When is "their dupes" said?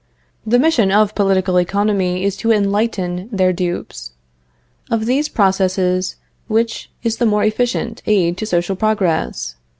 3.31-4.13